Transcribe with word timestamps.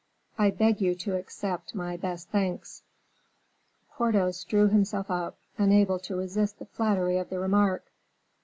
I 0.35 0.49
beg 0.49 0.81
you 0.81 0.95
to 0.95 1.15
accept 1.15 1.75
my 1.75 1.95
best 1.95 2.29
thanks." 2.29 2.81
Porthos 3.91 4.43
drew 4.43 4.67
himself 4.67 5.11
up, 5.11 5.37
unable 5.59 5.99
to 5.99 6.15
resist 6.15 6.57
the 6.57 6.65
flattery 6.65 7.19
of 7.19 7.29
the 7.29 7.37
remark. 7.37 7.85